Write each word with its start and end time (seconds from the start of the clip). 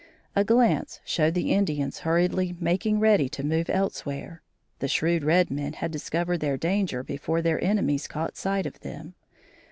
A 0.35 0.43
glance 0.43 0.99
showed 1.05 1.35
the 1.35 1.51
Indians 1.53 1.99
hurriedly 1.99 2.55
making 2.59 2.99
ready 2.99 3.29
to 3.29 3.43
move 3.45 3.69
elsewhere. 3.69 4.41
The 4.79 4.87
shrewd 4.87 5.23
red 5.23 5.51
men 5.51 5.73
had 5.73 5.91
discovered 5.91 6.39
their 6.39 6.57
danger 6.57 7.03
before 7.03 7.43
their 7.43 7.63
enemies 7.63 8.07
caught 8.07 8.35
sight 8.35 8.65
of 8.65 8.79
them. 8.79 9.13